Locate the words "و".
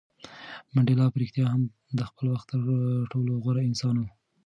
3.99-4.03